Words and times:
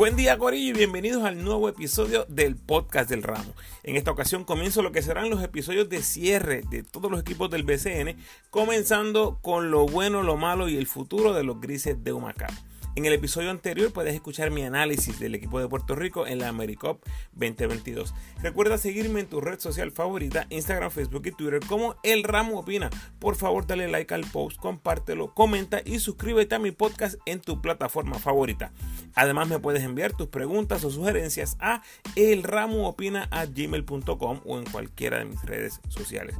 Buen 0.00 0.16
día 0.16 0.38
Corillo 0.38 0.70
y 0.70 0.78
bienvenidos 0.78 1.24
al 1.24 1.44
nuevo 1.44 1.68
episodio 1.68 2.24
del 2.26 2.56
podcast 2.56 3.10
del 3.10 3.22
ramo. 3.22 3.52
En 3.82 3.96
esta 3.96 4.10
ocasión 4.10 4.44
comienzo 4.44 4.80
lo 4.80 4.92
que 4.92 5.02
serán 5.02 5.28
los 5.28 5.44
episodios 5.44 5.90
de 5.90 6.02
cierre 6.02 6.62
de 6.70 6.82
todos 6.82 7.10
los 7.10 7.20
equipos 7.20 7.50
del 7.50 7.64
BCN, 7.64 8.16
comenzando 8.48 9.40
con 9.42 9.70
lo 9.70 9.84
bueno, 9.84 10.22
lo 10.22 10.38
malo 10.38 10.70
y 10.70 10.78
el 10.78 10.86
futuro 10.86 11.34
de 11.34 11.44
los 11.44 11.60
grises 11.60 12.02
de 12.02 12.14
Humacao. 12.14 12.48
En 12.96 13.06
el 13.06 13.12
episodio 13.12 13.50
anterior 13.50 13.92
puedes 13.92 14.14
escuchar 14.14 14.50
mi 14.50 14.62
análisis 14.62 15.20
del 15.20 15.36
equipo 15.36 15.60
de 15.60 15.68
Puerto 15.68 15.94
Rico 15.94 16.26
en 16.26 16.40
la 16.40 16.48
AmeriCup 16.48 17.00
2022. 17.34 18.12
Recuerda 18.42 18.78
seguirme 18.78 19.20
en 19.20 19.28
tu 19.28 19.40
red 19.40 19.60
social 19.60 19.92
favorita, 19.92 20.48
Instagram, 20.50 20.90
Facebook 20.90 21.22
y 21.26 21.30
Twitter 21.30 21.60
como 21.68 21.94
El 22.02 22.24
Ramo 22.24 22.58
Opina. 22.58 22.90
Por 23.20 23.36
favor, 23.36 23.64
dale 23.64 23.86
like 23.86 24.12
al 24.12 24.26
post, 24.26 24.58
compártelo, 24.58 25.32
comenta 25.34 25.82
y 25.84 26.00
suscríbete 26.00 26.56
a 26.56 26.58
mi 26.58 26.72
podcast 26.72 27.14
en 27.26 27.40
tu 27.40 27.62
plataforma 27.62 28.18
favorita. 28.18 28.72
Además, 29.14 29.46
me 29.48 29.60
puedes 29.60 29.84
enviar 29.84 30.16
tus 30.16 30.26
preguntas 30.26 30.82
o 30.82 30.90
sugerencias 30.90 31.56
a 31.60 31.82
elramoopina.gmail.com 32.16 34.40
o 34.44 34.58
en 34.58 34.64
cualquiera 34.64 35.20
de 35.20 35.26
mis 35.26 35.44
redes 35.44 35.80
sociales. 35.88 36.34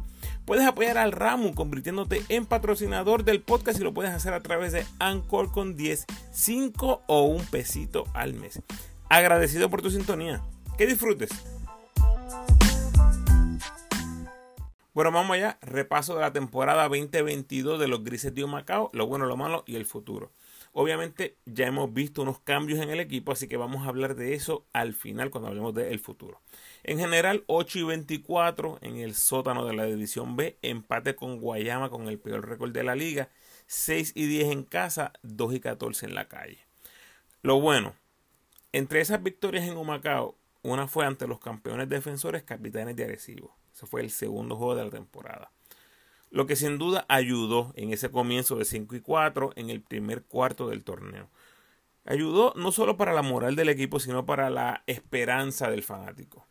Puedes 0.50 0.66
apoyar 0.66 0.98
al 0.98 1.12
Ramo 1.12 1.54
convirtiéndote 1.54 2.24
en 2.28 2.44
patrocinador 2.44 3.22
del 3.22 3.40
podcast 3.40 3.78
y 3.78 3.84
lo 3.84 3.94
puedes 3.94 4.10
hacer 4.10 4.34
a 4.34 4.42
través 4.42 4.72
de 4.72 4.84
Anchor 4.98 5.52
con 5.52 5.76
10, 5.76 6.06
5 6.32 7.04
o 7.06 7.22
un 7.22 7.46
pesito 7.46 8.08
al 8.14 8.34
mes. 8.34 8.60
Agradecido 9.08 9.70
por 9.70 9.80
tu 9.80 9.92
sintonía. 9.92 10.42
Que 10.76 10.88
disfrutes. 10.88 11.30
Bueno, 14.92 15.12
vamos 15.12 15.36
allá. 15.36 15.56
Repaso 15.62 16.16
de 16.16 16.22
la 16.22 16.32
temporada 16.32 16.88
2022 16.88 17.78
de 17.78 17.86
los 17.86 18.02
Grises 18.02 18.34
de 18.34 18.44
Macao, 18.44 18.90
lo 18.92 19.06
bueno, 19.06 19.26
lo 19.26 19.36
malo 19.36 19.62
y 19.68 19.76
el 19.76 19.86
futuro. 19.86 20.32
Obviamente 20.72 21.36
ya 21.46 21.66
hemos 21.66 21.92
visto 21.92 22.22
unos 22.22 22.38
cambios 22.40 22.80
en 22.80 22.90
el 22.90 23.00
equipo, 23.00 23.32
así 23.32 23.48
que 23.48 23.56
vamos 23.56 23.84
a 23.84 23.88
hablar 23.88 24.14
de 24.14 24.34
eso 24.34 24.66
al 24.72 24.94
final 24.94 25.30
cuando 25.30 25.48
hablemos 25.48 25.74
del 25.74 25.98
futuro. 25.98 26.40
En 26.84 26.98
general, 26.98 27.42
8 27.48 27.80
y 27.80 27.82
24 27.82 28.78
en 28.82 28.96
el 28.98 29.14
sótano 29.14 29.66
de 29.66 29.74
la 29.74 29.84
División 29.84 30.36
B, 30.36 30.58
empate 30.62 31.16
con 31.16 31.40
Guayama 31.40 31.90
con 31.90 32.06
el 32.06 32.20
peor 32.20 32.48
récord 32.48 32.70
de 32.72 32.84
la 32.84 32.94
liga, 32.94 33.30
6 33.66 34.12
y 34.14 34.26
10 34.26 34.52
en 34.52 34.62
casa, 34.62 35.12
2 35.22 35.54
y 35.54 35.60
14 35.60 36.06
en 36.06 36.14
la 36.14 36.28
calle. 36.28 36.58
Lo 37.42 37.60
bueno, 37.60 37.94
entre 38.72 39.00
esas 39.00 39.22
victorias 39.22 39.66
en 39.66 39.76
Humacao, 39.76 40.36
una 40.62 40.86
fue 40.86 41.04
ante 41.04 41.26
los 41.26 41.40
campeones 41.40 41.88
defensores 41.88 42.44
capitanes 42.44 42.94
de 42.94 43.04
Arecibo. 43.04 43.56
Ese 43.74 43.86
fue 43.86 44.02
el 44.02 44.10
segundo 44.10 44.56
juego 44.56 44.76
de 44.76 44.84
la 44.84 44.90
temporada 44.90 45.50
lo 46.30 46.46
que 46.46 46.56
sin 46.56 46.78
duda 46.78 47.04
ayudó 47.08 47.72
en 47.76 47.92
ese 47.92 48.10
comienzo 48.10 48.56
de 48.56 48.64
5 48.64 48.96
y 48.96 49.00
4 49.00 49.52
en 49.56 49.70
el 49.70 49.82
primer 49.82 50.22
cuarto 50.22 50.68
del 50.68 50.84
torneo. 50.84 51.28
Ayudó 52.04 52.54
no 52.56 52.72
solo 52.72 52.96
para 52.96 53.12
la 53.12 53.22
moral 53.22 53.56
del 53.56 53.68
equipo, 53.68 54.00
sino 54.00 54.24
para 54.24 54.48
la 54.48 54.82
esperanza 54.86 55.70
del 55.70 55.82
fanático. 55.82 56.46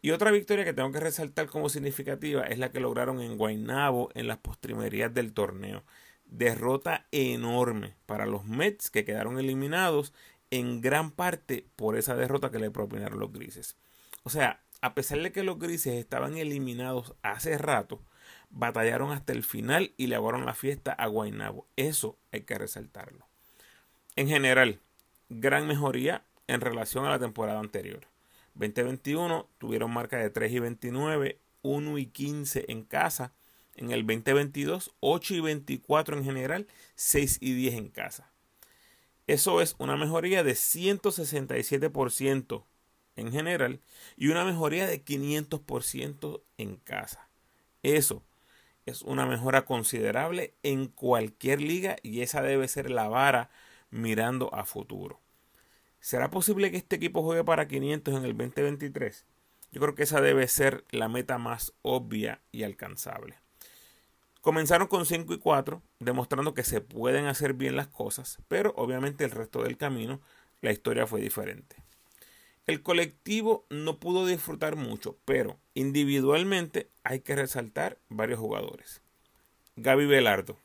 Y 0.00 0.10
otra 0.10 0.30
victoria 0.30 0.64
que 0.64 0.74
tengo 0.74 0.92
que 0.92 1.00
resaltar 1.00 1.46
como 1.46 1.68
significativa 1.68 2.42
es 2.42 2.58
la 2.58 2.70
que 2.70 2.80
lograron 2.80 3.20
en 3.20 3.38
Guaynabo 3.38 4.10
en 4.14 4.26
las 4.26 4.38
postrimerías 4.38 5.12
del 5.12 5.32
torneo. 5.32 5.82
Derrota 6.26 7.06
enorme 7.10 7.94
para 8.06 8.26
los 8.26 8.44
Mets 8.44 8.90
que 8.90 9.04
quedaron 9.04 9.38
eliminados 9.38 10.12
en 10.50 10.80
gran 10.80 11.10
parte 11.10 11.66
por 11.76 11.96
esa 11.96 12.14
derrota 12.16 12.50
que 12.50 12.58
le 12.58 12.70
propinaron 12.70 13.18
los 13.18 13.32
grises. 13.32 13.76
O 14.24 14.30
sea, 14.30 14.62
a 14.80 14.94
pesar 14.94 15.20
de 15.20 15.32
que 15.32 15.42
los 15.42 15.58
grises 15.58 15.94
estaban 15.94 16.36
eliminados 16.36 17.14
hace 17.22 17.56
rato, 17.56 18.02
batallaron 18.54 19.10
hasta 19.10 19.32
el 19.32 19.42
final 19.42 19.92
y 19.96 20.06
le 20.06 20.14
aguaron 20.14 20.46
la 20.46 20.54
fiesta 20.54 20.92
a 20.92 21.08
Guaynabo. 21.08 21.66
Eso 21.76 22.16
hay 22.32 22.42
que 22.42 22.56
resaltarlo. 22.56 23.26
En 24.16 24.28
general, 24.28 24.80
gran 25.28 25.66
mejoría 25.66 26.22
en 26.46 26.60
relación 26.60 27.04
a 27.04 27.10
la 27.10 27.18
temporada 27.18 27.58
anterior. 27.58 28.06
2021 28.54 29.48
tuvieron 29.58 29.92
marca 29.92 30.18
de 30.18 30.30
3 30.30 30.52
y 30.52 30.60
29, 30.60 31.40
1 31.62 31.98
y 31.98 32.06
15 32.06 32.66
en 32.68 32.84
casa. 32.84 33.32
En 33.74 33.90
el 33.90 34.06
2022, 34.06 34.92
8 35.00 35.34
y 35.34 35.40
24 35.40 36.16
en 36.16 36.24
general, 36.24 36.68
6 36.94 37.38
y 37.40 37.54
10 37.54 37.74
en 37.74 37.88
casa. 37.88 38.30
Eso 39.26 39.60
es 39.60 39.74
una 39.78 39.96
mejoría 39.96 40.44
de 40.44 40.52
167% 40.52 42.64
en 43.16 43.32
general 43.32 43.80
y 44.16 44.28
una 44.28 44.44
mejoría 44.44 44.86
de 44.86 45.04
500% 45.04 46.42
en 46.58 46.76
casa. 46.76 47.28
Eso 47.82 48.22
es 48.86 49.02
una 49.02 49.26
mejora 49.26 49.64
considerable 49.64 50.54
en 50.62 50.88
cualquier 50.88 51.60
liga 51.60 51.96
y 52.02 52.22
esa 52.22 52.42
debe 52.42 52.68
ser 52.68 52.90
la 52.90 53.08
vara 53.08 53.50
mirando 53.90 54.54
a 54.54 54.64
futuro. 54.64 55.20
¿Será 56.00 56.30
posible 56.30 56.70
que 56.70 56.76
este 56.76 56.96
equipo 56.96 57.22
juegue 57.22 57.44
para 57.44 57.66
500 57.66 58.14
en 58.14 58.24
el 58.24 58.36
2023? 58.36 59.24
Yo 59.72 59.80
creo 59.80 59.94
que 59.94 60.02
esa 60.02 60.20
debe 60.20 60.46
ser 60.48 60.84
la 60.90 61.08
meta 61.08 61.38
más 61.38 61.72
obvia 61.82 62.40
y 62.52 62.62
alcanzable. 62.62 63.38
Comenzaron 64.40 64.88
con 64.88 65.06
5 65.06 65.32
y 65.32 65.38
4, 65.38 65.82
demostrando 66.00 66.52
que 66.52 66.64
se 66.64 66.82
pueden 66.82 67.26
hacer 67.26 67.54
bien 67.54 67.76
las 67.76 67.88
cosas, 67.88 68.38
pero 68.46 68.74
obviamente 68.76 69.24
el 69.24 69.30
resto 69.30 69.62
del 69.62 69.78
camino 69.78 70.20
la 70.60 70.70
historia 70.70 71.06
fue 71.06 71.22
diferente. 71.22 71.76
El 72.66 72.82
colectivo 72.82 73.66
no 73.68 73.98
pudo 73.98 74.24
disfrutar 74.24 74.74
mucho, 74.74 75.18
pero 75.26 75.58
individualmente 75.74 76.88
hay 77.02 77.20
que 77.20 77.36
resaltar 77.36 77.98
varios 78.08 78.40
jugadores. 78.40 79.02
Gaby 79.76 80.06
Velardo. 80.06 80.56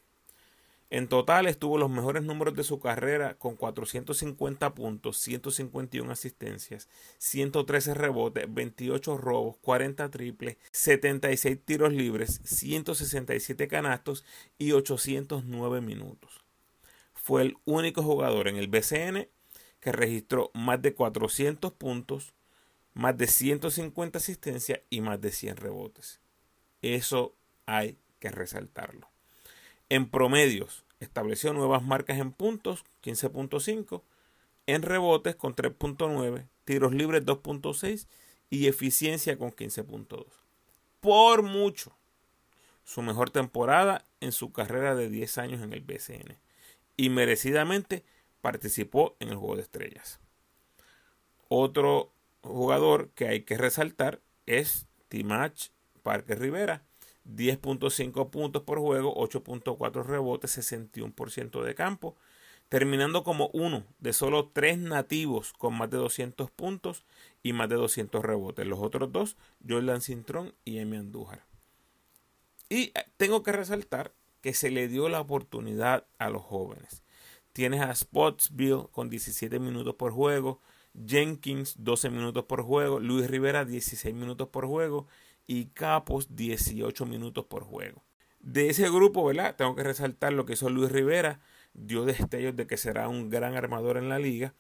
En 0.92 1.10
total 1.10 1.46
estuvo 1.46 1.78
los 1.78 1.90
mejores 1.90 2.24
números 2.24 2.56
de 2.56 2.64
su 2.64 2.80
carrera 2.80 3.36
con 3.36 3.58
450 3.58 4.74
puntos, 4.74 5.18
151 5.18 6.10
asistencias, 6.10 6.88
113 7.18 7.94
rebotes, 7.94 8.46
28 8.48 9.18
robos, 9.18 9.58
40 9.58 10.10
triples, 10.10 10.58
76 10.72 11.60
tiros 11.66 11.92
libres, 11.92 12.40
167 12.46 13.68
canastos 13.68 14.24
y 14.58 14.72
809 14.72 15.82
minutos. 15.82 16.42
Fue 17.14 17.42
el 17.42 17.58
único 17.66 18.02
jugador 18.02 18.48
en 18.48 18.56
el 18.56 18.68
BCN 18.68 19.28
que 19.80 19.92
registró 19.92 20.52
más 20.54 20.82
de 20.82 20.94
400 20.94 21.72
puntos, 21.74 22.34
más 22.94 23.18
de 23.18 23.28
150 23.28 24.18
asistencias 24.18 24.82
y 24.90 25.02
más 25.02 25.22
de 25.22 25.32
100 25.32 25.58
rebotes. 25.58 26.20
Eso 26.82 27.36
hay 27.66 27.98
que 28.20 28.30
resaltarlo. 28.30 29.10
En 29.90 30.10
promedios, 30.10 30.86
estableció 31.00 31.54
nuevas 31.54 31.84
marcas 31.84 32.20
en 32.20 32.32
puntos, 32.32 32.84
15.5, 33.04 34.04
en 34.68 34.82
rebotes 34.82 35.36
con 35.36 35.56
3.9, 35.56 36.48
tiros 36.66 36.94
libres 36.94 37.26
2.6 37.26 38.08
y 38.50 38.68
eficiencia 38.68 39.38
con 39.38 39.52
15.2. 39.52 40.26
Por 41.00 41.44
mucho, 41.44 41.96
su 42.84 43.02
mejor 43.02 43.30
temporada 43.30 44.04
en 44.20 44.32
su 44.32 44.52
carrera 44.52 44.96
de 44.96 45.10
10 45.10 45.38
años 45.38 45.62
en 45.62 45.74
el 45.74 45.82
BCN. 45.82 46.38
Y 46.98 47.10
merecidamente 47.10 48.04
participó 48.42 49.16
en 49.20 49.30
el 49.30 49.36
Juego 49.36 49.56
de 49.56 49.62
Estrellas. 49.64 50.20
Otro 51.48 52.14
jugador 52.42 53.10
que 53.10 53.28
hay 53.28 53.42
que 53.42 53.58
resaltar 53.58 54.22
es 54.46 54.88
Timach 55.08 55.70
Parker 56.04 56.40
Rivera. 56.40 56.84
10.5 57.26 58.30
puntos 58.30 58.64
por 58.64 58.80
juego, 58.80 59.16
8.4 59.16 60.04
rebotes, 60.04 60.58
61% 60.58 61.64
de 61.64 61.76
campo, 61.76 62.16
terminando 62.70 63.24
como 63.24 63.50
uno 63.54 63.84
de 64.00 64.14
solo 64.14 64.50
tres 64.52 64.78
nativos 64.78 65.54
con 65.54 65.76
más 65.78 65.90
de 65.90 65.98
200 65.98 66.50
puntos 66.52 67.06
y 67.44 67.54
más 67.54 67.70
de 67.70 67.76
200 67.76 68.24
rebotes. 68.24 68.66
Los 68.66 68.80
otros 68.80 69.12
dos, 69.12 69.38
Jordan 69.68 70.02
Cintrón 70.02 70.56
y 70.66 70.80
Emi 70.80 70.98
Andújar. 70.98 71.46
Y 72.70 72.92
eh, 72.96 73.06
tengo 73.18 73.44
que 73.44 73.52
resaltar 73.52 74.14
que 74.42 74.54
se 74.54 74.72
le 74.72 74.88
dio 74.88 75.10
la 75.10 75.20
oportunidad 75.20 76.06
a 76.18 76.30
los 76.30 76.44
jóvenes. 76.44 77.04
Tienes 77.60 77.82
a 77.82 77.94
Spotsville 77.94 78.88
con 78.90 79.10
17 79.10 79.60
minutos 79.60 79.94
por 79.96 80.14
juego, 80.14 80.62
Jenkins 81.06 81.76
12 81.78 82.10
minutos 82.10 82.46
por 82.46 82.62
juego, 82.62 83.02
Luis 83.02 83.30
Rivera 83.30 83.66
16 83.66 84.16
minutos 84.16 84.48
por 84.48 84.66
juego 84.66 85.08
y 85.46 85.66
Capos 85.66 86.38
18 86.38 87.06
minutos 87.06 87.48
por 87.48 87.66
juego. 87.66 88.02
De 88.40 88.70
ese 88.70 88.90
grupo, 88.90 89.26
¿verdad? 89.26 89.58
Tengo 89.58 89.76
que 89.76 89.84
resaltar 89.84 90.32
lo 90.32 90.46
que 90.46 90.54
hizo 90.54 90.70
Luis 90.70 90.90
Rivera, 90.90 91.42
dio 91.74 92.06
destellos 92.06 92.56
de 92.56 92.66
que 92.66 92.78
será 92.78 93.10
un 93.10 93.30
gran 93.30 93.58
armador 93.58 93.98
en 93.98 94.08
la 94.08 94.20
liga. 94.20 94.54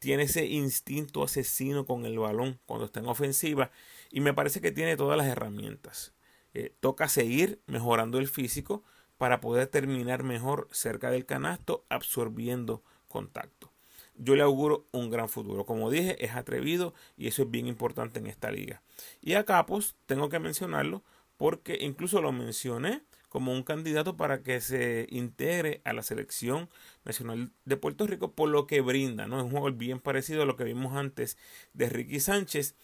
Tiene 0.00 0.24
ese 0.24 0.46
instinto 0.46 1.22
asesino 1.22 1.86
con 1.86 2.04
el 2.04 2.18
balón 2.18 2.58
cuando 2.66 2.86
está 2.86 2.98
en 2.98 3.06
ofensiva 3.06 3.70
y 4.10 4.22
me 4.22 4.34
parece 4.34 4.60
que 4.60 4.72
tiene 4.72 4.96
todas 4.96 5.16
las 5.16 5.28
herramientas. 5.28 6.14
Eh, 6.52 6.74
toca 6.80 7.08
seguir 7.08 7.62
mejorando 7.66 8.18
el 8.18 8.26
físico, 8.26 8.82
para 9.20 9.42
poder 9.42 9.66
terminar 9.66 10.22
mejor 10.22 10.66
cerca 10.72 11.10
del 11.10 11.26
canasto 11.26 11.84
absorbiendo 11.90 12.82
contacto. 13.06 13.70
Yo 14.14 14.34
le 14.34 14.40
auguro 14.40 14.86
un 14.92 15.10
gran 15.10 15.28
futuro. 15.28 15.66
Como 15.66 15.90
dije, 15.90 16.24
es 16.24 16.34
atrevido 16.34 16.94
y 17.18 17.28
eso 17.28 17.42
es 17.42 17.50
bien 17.50 17.66
importante 17.66 18.18
en 18.18 18.26
esta 18.26 18.50
liga. 18.50 18.80
Y 19.20 19.34
a 19.34 19.44
Capos 19.44 19.94
tengo 20.06 20.30
que 20.30 20.38
mencionarlo 20.38 21.02
porque 21.36 21.76
incluso 21.82 22.22
lo 22.22 22.32
mencioné 22.32 23.02
como 23.28 23.52
un 23.52 23.62
candidato 23.62 24.16
para 24.16 24.42
que 24.42 24.62
se 24.62 25.06
integre 25.10 25.82
a 25.84 25.92
la 25.92 26.02
selección 26.02 26.70
nacional 27.04 27.50
de 27.66 27.76
Puerto 27.76 28.06
Rico 28.06 28.32
por 28.32 28.48
lo 28.48 28.66
que 28.66 28.80
brinda, 28.80 29.26
¿no? 29.26 29.36
Es 29.36 29.44
un 29.44 29.50
jugador 29.50 29.74
bien 29.74 30.00
parecido 30.00 30.44
a 30.44 30.46
lo 30.46 30.56
que 30.56 30.64
vimos 30.64 30.96
antes 30.96 31.36
de 31.74 31.90
Ricky 31.90 32.20
Sánchez 32.20 32.74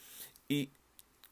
y 0.49 0.69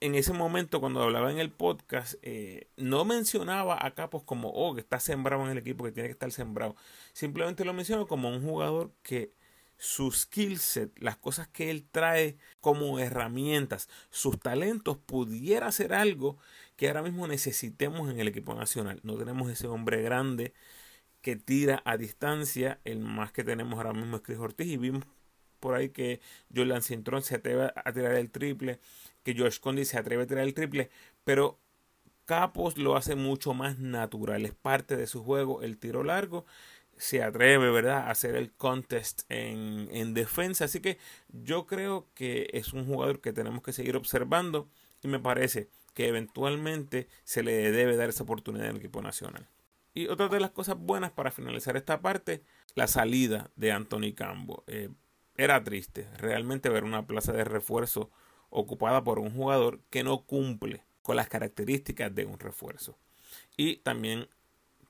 en 0.00 0.14
ese 0.14 0.32
momento 0.32 0.80
cuando 0.80 1.02
hablaba 1.02 1.30
en 1.30 1.38
el 1.38 1.50
podcast 1.50 2.14
eh, 2.22 2.68
no 2.76 3.04
mencionaba 3.04 3.84
a 3.84 3.94
Capos 3.94 4.22
como 4.22 4.50
oh 4.50 4.74
que 4.74 4.80
está 4.80 5.00
sembrado 5.00 5.44
en 5.44 5.50
el 5.50 5.58
equipo 5.58 5.84
que 5.84 5.92
tiene 5.92 6.08
que 6.08 6.12
estar 6.12 6.30
sembrado 6.32 6.76
simplemente 7.12 7.64
lo 7.64 7.72
menciono 7.72 8.06
como 8.06 8.28
un 8.28 8.42
jugador 8.42 8.92
que 9.02 9.32
su 9.76 10.10
skill 10.12 10.58
set, 10.58 10.90
las 10.98 11.16
cosas 11.16 11.48
que 11.48 11.70
él 11.70 11.86
trae 11.90 12.36
como 12.60 12.98
herramientas, 12.98 13.88
sus 14.10 14.38
talentos, 14.38 14.98
pudiera 14.98 15.70
ser 15.72 15.92
algo 15.94 16.38
que 16.76 16.88
ahora 16.88 17.02
mismo 17.02 17.26
necesitemos 17.26 18.10
en 18.10 18.20
el 18.20 18.28
equipo 18.28 18.54
nacional. 18.54 19.00
No 19.02 19.16
tenemos 19.16 19.50
ese 19.50 19.66
hombre 19.66 20.02
grande 20.02 20.54
que 21.22 21.36
tira 21.36 21.82
a 21.84 21.96
distancia. 21.96 22.80
El 22.84 23.00
más 23.00 23.32
que 23.32 23.44
tenemos 23.44 23.76
ahora 23.76 23.92
mismo 23.92 24.16
es 24.16 24.22
Chris 24.22 24.38
Ortiz 24.38 24.66
y 24.68 24.76
vimos 24.76 25.04
por 25.60 25.74
ahí 25.74 25.90
que 25.90 26.20
Jordan 26.54 26.82
Cintrón 26.82 27.22
se 27.22 27.36
atreve 27.36 27.72
a 27.74 27.92
tirar 27.92 28.14
el 28.14 28.30
triple, 28.30 28.80
que 29.24 29.34
George 29.34 29.58
Condi 29.60 29.84
se 29.84 29.98
atreve 29.98 30.22
a 30.22 30.26
tirar 30.26 30.44
el 30.44 30.54
triple, 30.54 30.90
pero 31.24 31.58
Capos 32.26 32.78
lo 32.78 32.96
hace 32.96 33.16
mucho 33.16 33.52
más 33.52 33.78
natural, 33.78 34.46
es 34.46 34.54
parte 34.54 34.96
de 34.96 35.06
su 35.06 35.22
juego 35.22 35.62
el 35.62 35.76
tiro 35.76 36.04
largo 36.04 36.46
se 36.96 37.22
atreve, 37.22 37.70
¿verdad?, 37.70 38.06
a 38.06 38.10
hacer 38.10 38.36
el 38.36 38.52
contest 38.52 39.22
en, 39.28 39.88
en, 39.90 40.14
defensa. 40.14 40.66
Así 40.66 40.80
que 40.80 40.98
yo 41.28 41.66
creo 41.66 42.06
que 42.14 42.48
es 42.52 42.72
un 42.72 42.86
jugador 42.86 43.20
que 43.20 43.32
tenemos 43.32 43.62
que 43.62 43.72
seguir 43.72 43.96
observando 43.96 44.68
y 45.02 45.08
me 45.08 45.18
parece 45.18 45.68
que 45.92 46.08
eventualmente 46.08 47.08
se 47.24 47.42
le 47.42 47.70
debe 47.72 47.96
dar 47.96 48.08
esa 48.08 48.24
oportunidad 48.24 48.68
el 48.68 48.76
equipo 48.76 49.02
nacional. 49.02 49.48
Y 49.94 50.08
otra 50.08 50.28
de 50.28 50.40
las 50.40 50.50
cosas 50.50 50.76
buenas 50.76 51.12
para 51.12 51.30
finalizar 51.30 51.76
esta 51.76 52.00
parte, 52.00 52.42
la 52.74 52.88
salida 52.88 53.50
de 53.54 53.70
Anthony 53.70 54.12
Cambo. 54.14 54.64
Eh, 54.66 54.90
era 55.36 55.62
triste 55.62 56.08
realmente 56.18 56.68
ver 56.68 56.84
una 56.84 57.06
plaza 57.06 57.32
de 57.32 57.44
refuerzo 57.44 58.10
ocupada 58.54 59.02
por 59.02 59.18
un 59.18 59.34
jugador 59.34 59.80
que 59.90 60.04
no 60.04 60.22
cumple 60.22 60.82
con 61.02 61.16
las 61.16 61.28
características 61.28 62.14
de 62.14 62.24
un 62.24 62.38
refuerzo. 62.38 62.96
Y 63.56 63.76
también 63.78 64.28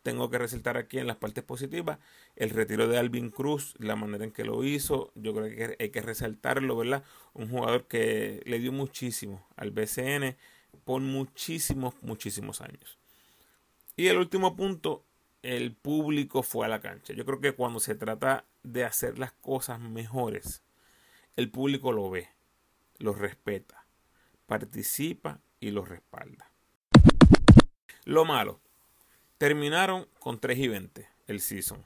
tengo 0.03 0.31
que 0.31 0.39
resaltar 0.39 0.77
aquí 0.77 0.99
en 0.99 1.07
las 1.07 1.17
partes 1.17 1.43
positivas 1.43 1.99
el 2.37 2.51
retiro 2.51 2.87
de 2.87 2.99
Alvin 2.99 3.31
Cruz, 3.31 3.75
la 3.79 3.97
manera 3.97 4.25
en 4.25 4.33
que 4.33 4.45
lo 4.45 4.63
hizo, 4.65 5.11
yo 5.15 5.35
creo 5.35 5.49
que 5.49 5.77
hay 5.83 5.91
que 5.91 6.03
resaltarlo, 6.03 6.77
¿verdad? 6.77 7.05
Un 7.33 7.49
jugador 7.49 7.87
que 7.87 8.43
le 8.45 8.59
dio 8.59 8.71
muchísimo 8.71 9.47
al 9.57 9.71
BCN 9.71 10.37
por 10.85 11.01
muchísimos, 11.01 11.95
muchísimos 12.03 12.61
años. 12.61 12.99
Y 13.97 14.09
el 14.09 14.19
último 14.19 14.57
punto, 14.57 15.05
el 15.43 15.73
público 15.73 16.43
fue 16.43 16.67
a 16.67 16.69
la 16.69 16.81
cancha. 16.81 17.15
Yo 17.15 17.25
creo 17.25 17.41
que 17.41 17.53
cuando 17.53 17.81
se 17.81 17.95
trata 17.95 18.45
de 18.63 18.85
hacer 18.85 19.19
las 19.19 19.33
cosas 19.33 19.81
mejores, 19.81 20.63
el 21.37 21.51
público 21.51 21.93
lo 21.93 22.11
ve, 22.11 22.29
lo 23.05 23.13
respeta, 23.13 23.87
participa 24.47 25.41
y 25.61 25.71
lo 25.71 25.85
respalda. 25.85 26.51
Lo 28.05 28.25
malo, 28.25 28.61
Terminaron 29.39 30.07
con 30.21 30.39
3 30.39 30.59
y 30.59 30.69
20 30.69 31.09
el 31.27 31.41
season. 31.41 31.85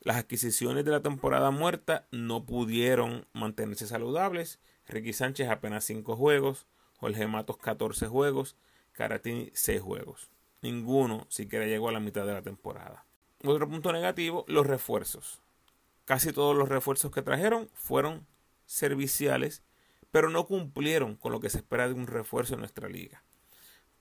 Las 0.00 0.16
adquisiciones 0.16 0.84
de 0.84 0.92
la 0.92 1.02
temporada 1.02 1.50
muerta 1.50 2.06
no 2.12 2.46
pudieron 2.46 3.26
mantenerse 3.34 3.86
saludables. 3.86 4.58
Ricky 4.88 5.12
Sánchez 5.12 5.50
apenas 5.50 5.84
5 5.84 6.16
juegos, 6.16 6.66
Jorge 6.98 7.26
Matos 7.26 7.58
14 7.58 8.06
juegos, 8.06 8.56
Caratini 8.92 9.50
6 9.52 9.82
juegos. 9.82 10.30
Ninguno 10.62 11.26
siquiera 11.28 11.66
llegó 11.66 11.90
a 11.90 11.92
la 11.92 12.00
mitad 12.00 12.24
de 12.24 12.32
la 12.32 12.42
temporada. 12.42 13.04
Otro 13.44 13.68
punto 13.68 13.92
negativo, 13.92 14.44
los 14.48 14.66
refuerzos. 14.66 15.42
Casi 16.06 16.32
todos 16.32 16.56
los 16.56 16.68
refuerzos 16.68 17.10
que 17.10 17.22
trajeron 17.22 17.68
fueron 17.74 18.26
serviciales, 18.66 19.62
pero 20.10 20.30
no 20.30 20.46
cumplieron 20.46 21.16
con 21.16 21.32
lo 21.32 21.40
que 21.40 21.50
se 21.50 21.58
espera 21.58 21.88
de 21.88 21.94
un 21.94 22.06
refuerzo 22.06 22.54
en 22.54 22.60
nuestra 22.60 22.88
liga 22.88 23.22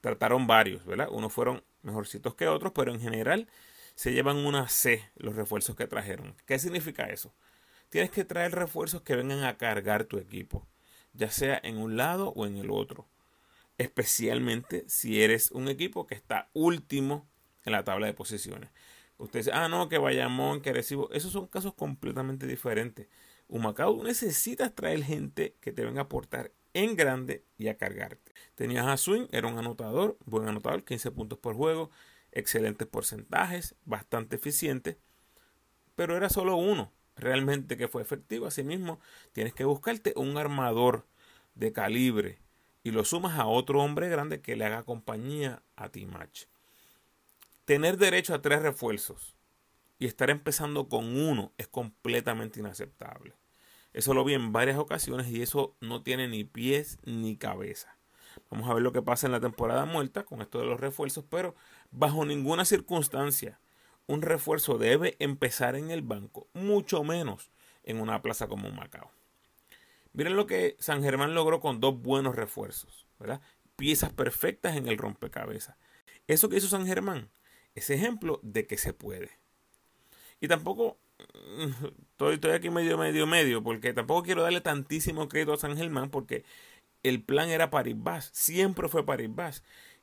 trataron 0.01 0.47
varios, 0.47 0.85
¿verdad? 0.85 1.09
Unos 1.11 1.33
fueron 1.33 1.63
mejorcitos 1.81 2.35
que 2.35 2.47
otros, 2.47 2.71
pero 2.73 2.94
en 2.94 3.01
general 3.01 3.47
se 3.95 4.13
llevan 4.13 4.38
una 4.38 4.67
C 4.69 5.09
los 5.15 5.35
refuerzos 5.35 5.75
que 5.75 5.88
trajeron. 5.88 6.35
¿Qué 6.45 6.59
significa 6.59 7.06
eso? 7.06 7.33
Tienes 7.89 8.11
que 8.11 8.23
traer 8.23 8.53
refuerzos 8.53 9.01
que 9.01 9.15
vengan 9.15 9.44
a 9.44 9.57
cargar 9.57 10.06
tu 10.06 10.17
equipo, 10.17 10.67
ya 11.13 11.29
sea 11.29 11.59
en 11.63 11.77
un 11.77 11.97
lado 11.97 12.29
o 12.29 12.45
en 12.45 12.57
el 12.57 12.69
otro. 12.71 13.07
Especialmente 13.77 14.83
si 14.88 15.21
eres 15.23 15.51
un 15.51 15.67
equipo 15.67 16.05
que 16.05 16.15
está 16.15 16.50
último 16.53 17.27
en 17.65 17.71
la 17.73 17.83
tabla 17.83 18.07
de 18.07 18.13
posiciones. 18.13 18.69
Usted 19.17 19.39
dice, 19.39 19.51
ah, 19.53 19.67
no, 19.67 19.89
que 19.89 19.97
vayamos, 19.97 20.62
que 20.62 20.71
recibo. 20.71 21.09
Esos 21.12 21.31
son 21.33 21.47
casos 21.47 21.73
completamente 21.73 22.47
diferentes. 22.47 23.07
Humacao 23.50 24.04
necesitas 24.04 24.74
traer 24.75 25.04
gente 25.04 25.56
que 25.60 25.72
te 25.72 25.84
venga 25.84 26.01
a 26.01 26.04
aportar 26.04 26.51
en 26.75 26.96
grande 26.96 27.44
y 27.57 27.68
a 27.68 27.78
cargarte. 27.78 28.31
Tenías 28.54 28.86
a 28.86 28.96
Swing, 28.96 29.25
era 29.31 29.48
un 29.48 29.57
anotador, 29.57 30.18
buen 30.25 30.48
anotador, 30.48 30.84
15 30.84 31.10
puntos 31.12 31.40
por 31.40 31.56
juego, 31.56 31.90
excelentes 32.31 32.88
porcentajes, 32.88 33.75
bastante 33.86 34.36
eficiente, 34.36 35.00
pero 35.96 36.16
era 36.16 36.30
solo 36.30 36.57
uno 36.57 36.92
realmente 37.16 37.75
que 37.75 37.88
fue 37.88 38.04
efectivo. 38.04 38.46
Asimismo, 38.46 39.00
tienes 39.34 39.54
que 39.56 39.66
buscarte 39.66 40.13
un 40.16 40.38
armador 40.38 41.07
de 41.56 41.74
calibre 41.74 42.38
y 42.84 42.92
lo 42.92 43.04
sumas 43.04 43.40
a 43.40 43.48
otro 43.48 43.81
hombre 43.81 44.10
grande 44.10 44.42
que 44.42 44.56
le 44.56 44.66
haga 44.66 44.84
compañía 44.84 45.63
a 45.75 45.90
T-Match. 45.90 46.46
Tener 47.66 47.98
derecho 47.98 48.36
a 48.36 48.42
tres 48.44 48.62
refuerzos 48.62 49.36
y 49.98 50.06
estar 50.06 50.30
empezando 50.30 50.88
con 50.88 51.18
uno 51.18 51.51
es 51.57 51.68
completamente 51.68 52.60
inaceptable. 52.60 53.38
Eso 54.00 54.13
lo 54.13 54.24
vi 54.24 54.34
en 54.34 54.54
varias 54.54 54.78
ocasiones 54.78 55.28
y 55.28 55.42
eso 55.42 55.75
no 55.81 56.04
tiene 56.04 56.30
ni 56.30 56.46
pies 56.46 57.00
ni 57.04 57.36
cabeza. 57.36 57.98
Vamos 58.50 58.69
a 58.69 58.74
ver 58.74 58.81
lo 58.81 58.94
que 58.94 59.01
pasa 59.01 59.28
en 59.28 59.34
la 59.34 59.42
temporada 59.42 59.84
muerta 59.84 60.24
con 60.24 60.42
esto 60.42 60.57
de 60.57 60.66
los 60.66 60.80
refuerzos, 60.80 61.25
pero 61.30 61.54
bajo 61.92 62.24
ninguna 62.24 62.63
circunstancia 62.63 63.60
un 64.07 64.22
refuerzo 64.22 64.78
debe 64.78 65.18
empezar 65.19 65.75
en 65.75 65.92
el 65.92 66.01
banco, 66.01 66.48
mucho 66.54 67.04
menos 67.04 67.51
en 67.84 68.00
una 68.00 68.22
plaza 68.22 68.48
como 68.48 68.72
Macao. 68.72 69.12
Miren 70.13 70.38
lo 70.38 70.48
que 70.48 70.78
San 70.80 71.04
Germán 71.04 71.36
logró 71.36 71.60
con 71.60 71.81
dos 71.81 72.01
buenos 72.01 72.38
refuerzos, 72.38 73.06
¿verdad? 73.19 73.42
Piezas 73.75 74.13
perfectas 74.13 74.78
en 74.78 74.88
el 74.88 74.98
rompecabezas. 74.98 75.75
Eso 76.25 76.48
que 76.48 76.56
hizo 76.56 76.69
San 76.69 76.88
Germán 76.88 77.30
es 77.75 77.90
ejemplo 77.90 78.40
de 78.44 78.66
que 78.66 78.78
se 78.78 78.94
puede. 78.94 79.31
Y 80.39 80.48
tampoco 80.48 80.98
estoy, 82.11 82.35
estoy 82.35 82.51
aquí 82.51 82.69
medio, 82.69 82.97
medio, 82.97 83.27
medio, 83.27 83.63
porque 83.63 83.93
tampoco 83.93 84.23
quiero 84.23 84.43
darle 84.43 84.61
tantísimo 84.61 85.27
crédito 85.29 85.53
a 85.53 85.57
San 85.57 85.77
Germán, 85.77 86.09
porque 86.09 86.43
el 87.03 87.23
plan 87.23 87.49
era 87.49 87.69
París 87.69 87.95
siempre 88.31 88.88
fue 88.89 89.05
París 89.05 89.29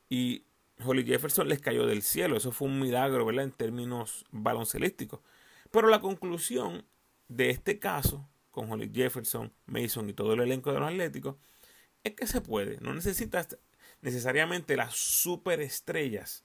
Y 0.08 0.44
Holly 0.84 1.04
Jefferson 1.04 1.48
les 1.48 1.60
cayó 1.60 1.86
del 1.86 2.02
cielo, 2.02 2.36
eso 2.36 2.52
fue 2.52 2.68
un 2.68 2.80
milagro, 2.80 3.24
¿verdad? 3.24 3.44
En 3.44 3.52
términos 3.52 4.24
baloncelísticos. 4.30 5.20
Pero 5.70 5.88
la 5.88 6.00
conclusión 6.00 6.84
de 7.28 7.50
este 7.50 7.78
caso, 7.78 8.28
con 8.50 8.70
Holly 8.70 8.90
Jefferson, 8.94 9.52
Mason 9.66 10.08
y 10.08 10.12
todo 10.12 10.34
el 10.34 10.40
elenco 10.40 10.72
de 10.72 10.80
los 10.80 10.88
Atléticos, 10.88 11.36
es 12.04 12.14
que 12.14 12.26
se 12.26 12.40
puede. 12.40 12.78
No 12.80 12.94
necesitas 12.94 13.58
necesariamente 14.00 14.76
las 14.76 14.94
superestrellas 14.94 16.44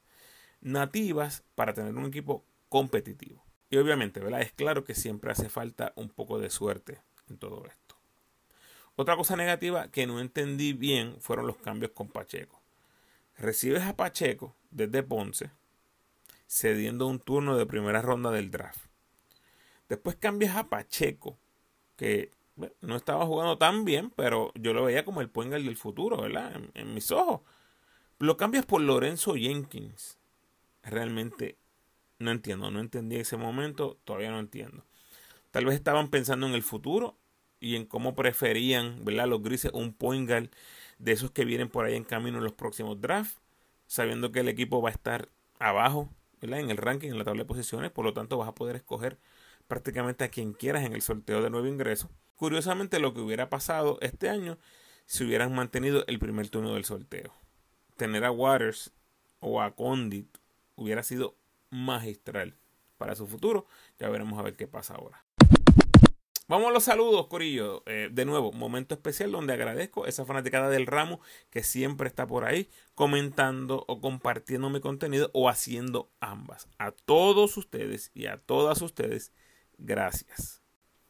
nativas 0.61 1.43
para 1.55 1.73
tener 1.73 1.95
un 1.95 2.05
equipo 2.05 2.45
competitivo. 2.69 3.43
Y 3.71 3.77
obviamente, 3.77 4.19
¿verdad? 4.19 4.41
Es 4.41 4.51
claro 4.51 4.83
que 4.83 4.93
siempre 4.93 5.31
hace 5.31 5.47
falta 5.49 5.93
un 5.95 6.09
poco 6.09 6.37
de 6.37 6.49
suerte 6.49 6.99
en 7.29 7.37
todo 7.37 7.65
esto. 7.65 7.95
Otra 8.97 9.15
cosa 9.15 9.37
negativa 9.37 9.87
que 9.87 10.05
no 10.05 10.19
entendí 10.19 10.73
bien 10.73 11.15
fueron 11.21 11.47
los 11.47 11.55
cambios 11.55 11.93
con 11.93 12.09
Pacheco. 12.09 12.61
Recibes 13.37 13.83
a 13.83 13.95
Pacheco 13.95 14.53
desde 14.71 15.03
Ponce, 15.03 15.51
cediendo 16.47 17.07
un 17.07 17.19
turno 17.21 17.57
de 17.57 17.65
primera 17.65 18.01
ronda 18.01 18.29
del 18.29 18.51
draft. 18.51 18.87
Después 19.87 20.17
cambias 20.17 20.57
a 20.57 20.67
Pacheco, 20.67 21.37
que 21.95 22.29
no 22.81 22.97
estaba 22.97 23.25
jugando 23.25 23.57
tan 23.57 23.85
bien, 23.85 24.11
pero 24.17 24.51
yo 24.55 24.73
lo 24.73 24.83
veía 24.83 25.05
como 25.05 25.21
el 25.21 25.29
puengal 25.29 25.63
del 25.63 25.77
futuro, 25.77 26.21
¿verdad? 26.21 26.53
En, 26.57 26.71
en 26.73 26.93
mis 26.93 27.09
ojos. 27.11 27.39
Lo 28.19 28.35
cambias 28.35 28.65
por 28.65 28.81
Lorenzo 28.81 29.35
Jenkins. 29.35 30.17
Realmente 30.83 31.57
no 32.21 32.31
entiendo, 32.31 32.71
no 32.71 32.79
entendí 32.79 33.17
ese 33.17 33.37
momento, 33.37 33.97
todavía 34.05 34.31
no 34.31 34.39
entiendo. 34.39 34.85
Tal 35.51 35.65
vez 35.65 35.75
estaban 35.75 36.09
pensando 36.09 36.47
en 36.47 36.53
el 36.53 36.63
futuro 36.63 37.17
y 37.59 37.75
en 37.75 37.85
cómo 37.85 38.15
preferían, 38.15 39.03
¿verdad? 39.03 39.27
Los 39.27 39.43
grises, 39.43 39.71
un 39.73 39.93
point 39.93 40.27
guard 40.27 40.49
de 40.99 41.11
esos 41.11 41.31
que 41.31 41.45
vienen 41.45 41.69
por 41.69 41.85
ahí 41.85 41.95
en 41.95 42.03
camino 42.03 42.37
en 42.37 42.43
los 42.43 42.53
próximos 42.53 43.01
drafts, 43.01 43.39
sabiendo 43.87 44.31
que 44.31 44.39
el 44.41 44.47
equipo 44.47 44.81
va 44.81 44.89
a 44.89 44.93
estar 44.93 45.29
abajo, 45.59 46.09
¿verdad? 46.41 46.59
En 46.59 46.69
el 46.71 46.77
ranking, 46.77 47.09
en 47.09 47.17
la 47.17 47.23
tabla 47.23 47.43
de 47.43 47.47
posiciones, 47.47 47.91
por 47.91 48.05
lo 48.05 48.13
tanto 48.13 48.37
vas 48.37 48.47
a 48.49 48.55
poder 48.55 48.75
escoger 48.75 49.17
prácticamente 49.67 50.23
a 50.23 50.29
quien 50.29 50.53
quieras 50.53 50.83
en 50.85 50.93
el 50.93 51.01
sorteo 51.01 51.41
de 51.41 51.49
nuevo 51.49 51.67
ingreso. 51.67 52.09
Curiosamente, 52.35 52.99
lo 52.99 53.13
que 53.13 53.21
hubiera 53.21 53.49
pasado 53.49 53.97
este 54.01 54.29
año 54.29 54.57
si 55.05 55.25
hubieran 55.25 55.53
mantenido 55.53 56.05
el 56.07 56.19
primer 56.19 56.49
turno 56.49 56.73
del 56.73 56.85
sorteo. 56.85 57.33
Tener 57.97 58.23
a 58.23 58.31
Waters 58.31 58.91
o 59.41 59.61
a 59.61 59.75
Condit 59.75 60.27
hubiera 60.77 61.03
sido 61.03 61.35
magistral 61.71 62.55
para 62.97 63.15
su 63.15 63.25
futuro. 63.25 63.65
Ya 63.97 64.09
veremos 64.09 64.37
a 64.37 64.43
ver 64.43 64.55
qué 64.55 64.67
pasa 64.67 64.93
ahora. 64.93 65.25
Vamos 66.51 66.67
a 66.67 66.71
los 66.71 66.83
saludos, 66.83 67.27
Corillo. 67.27 67.81
Eh, 67.85 68.09
de 68.11 68.25
nuevo, 68.25 68.51
momento 68.51 68.93
especial 68.93 69.31
donde 69.31 69.53
agradezco 69.53 70.05
esa 70.05 70.25
fanaticada 70.25 70.69
del 70.69 70.85
ramo 70.85 71.21
que 71.49 71.63
siempre 71.63 72.09
está 72.09 72.27
por 72.27 72.43
ahí 72.43 72.69
comentando 72.93 73.85
o 73.87 74.01
compartiendo 74.01 74.69
mi 74.69 74.81
contenido 74.81 75.31
o 75.33 75.47
haciendo 75.47 76.11
ambas. 76.19 76.67
A 76.77 76.91
todos 76.91 77.55
ustedes 77.55 78.11
y 78.13 78.25
a 78.25 78.35
todas 78.37 78.81
ustedes, 78.81 79.31
gracias. 79.77 80.61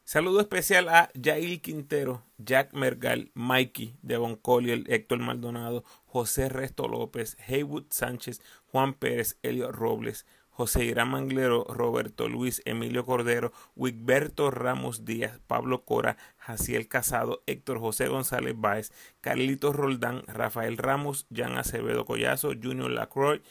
Saludo 0.03 0.41
especial 0.41 0.89
a 0.89 1.09
Jair 1.19 1.59
Quintero, 1.61 2.23
Jack 2.37 2.73
Mergal, 2.73 3.31
Mikey, 3.33 3.95
Devon 4.03 4.35
Collier, 4.35 4.83
Héctor 4.87 5.19
Maldonado, 5.19 5.83
José 6.05 6.49
Resto 6.49 6.87
López, 6.87 7.35
Haywood 7.47 7.85
Sánchez, 7.89 8.41
Juan 8.65 8.93
Pérez, 8.93 9.39
Elio 9.41 9.71
Robles, 9.71 10.27
José 10.51 10.85
Irán 10.85 11.09
Manglero, 11.09 11.65
Roberto 11.67 12.27
Luis, 12.27 12.61
Emilio 12.65 13.05
Cordero, 13.05 13.51
Wigberto 13.75 14.51
Ramos 14.51 15.05
Díaz, 15.05 15.39
Pablo 15.47 15.83
Cora, 15.85 16.17
Jaciel 16.37 16.87
Casado, 16.87 17.41
Héctor 17.47 17.79
José 17.79 18.07
González 18.07 18.53
Báez, 18.55 18.91
Carlitos 19.21 19.75
Roldán, 19.75 20.23
Rafael 20.27 20.77
Ramos, 20.77 21.25
Jan 21.33 21.57
Acevedo 21.57 22.05
Collazo, 22.05 22.51
Junior 22.61 22.91
Lacroix, 22.91 23.41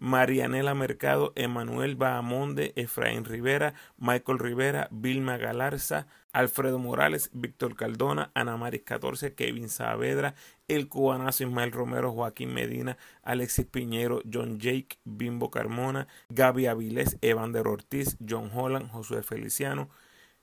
Marianela 0.00 0.74
Mercado, 0.74 1.32
Emanuel 1.36 1.94
Bahamonde, 1.94 2.72
Efraín 2.74 3.24
Rivera, 3.26 3.74
Michael 3.98 4.38
Rivera, 4.38 4.88
Vilma 4.90 5.36
Galarza, 5.36 6.06
Alfredo 6.32 6.78
Morales, 6.78 7.30
Víctor 7.34 7.76
Caldona, 7.76 8.30
Ana 8.34 8.56
Maris 8.56 8.82
14, 8.82 9.34
Kevin 9.34 9.68
Saavedra, 9.68 10.34
El 10.68 10.88
Cubanazo 10.88 11.44
Ismael 11.44 11.70
Romero, 11.70 12.12
Joaquín 12.12 12.54
Medina, 12.54 12.96
Alexis 13.22 13.66
Piñero, 13.66 14.22
John 14.24 14.58
Jake, 14.58 14.98
Bimbo 15.04 15.50
Carmona, 15.50 16.08
Gaby 16.30 16.64
Avilés, 16.64 17.18
Evander 17.20 17.68
Ortiz, 17.68 18.16
John 18.20 18.50
Holland, 18.54 18.90
Josué 18.90 19.22
Feliciano, 19.22 19.90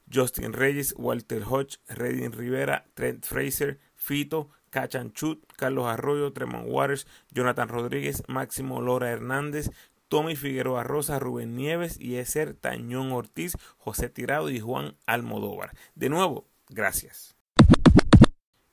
Justin 0.08 0.54
Reyes, 0.54 0.94
Walter 0.98 1.44
Hodge, 1.44 1.80
Redin 1.90 2.32
Rivera, 2.32 2.86
Trent 2.94 3.26
Fraser, 3.26 3.80
Fito, 3.96 4.50
Cachanchut, 4.70 5.44
Carlos 5.56 5.88
Arroyo, 5.88 6.34
Tremont 6.34 6.68
Waters, 6.68 7.08
Jonathan 7.32 7.68
Rodríguez, 7.68 8.24
Máximo 8.28 8.82
Lora 8.82 9.10
Hernández, 9.10 9.72
Tommy 10.08 10.36
Figueroa 10.36 10.84
Rosa, 10.84 11.20
Rubén 11.20 11.56
Nieves, 11.56 12.00
Yeser 12.00 12.54
Tañón 12.54 13.12
Ortiz, 13.12 13.58
José 13.78 14.10
Tirado 14.10 14.50
y 14.50 14.60
Juan 14.60 14.96
Almodóvar. 15.06 15.72
De 15.96 16.10
nuevo, 16.10 16.48
gracias. 16.70 17.36